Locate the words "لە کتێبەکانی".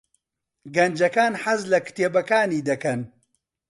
1.71-2.65